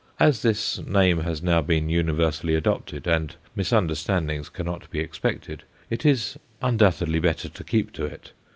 As 0.19 0.41
this 0.41 0.79
name 0.79 1.19
has 1.19 1.43
now 1.43 1.61
been 1.61 1.87
universally 1.87 2.55
adopted, 2.55 3.05
and 3.05 3.35
misunderstandings 3.55 4.49
cannot 4.49 4.89
be 4.89 4.97
expected, 4.99 5.61
it 5.91 6.07
is 6.07 6.39
undoubtedly 6.59 7.19
better 7.19 7.49
to 7.49 7.63
keep 7.63 7.91
to 7.93 8.05
it. 8.05 8.31